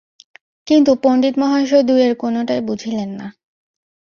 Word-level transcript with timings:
কিন্তু 0.67 0.91
পণ্ডিতমহাশয় 1.03 1.83
দুয়ের 1.83 2.13
কোনোটাই 2.15 2.61
বুঝিলেন 2.61 3.09
না। 3.11 3.27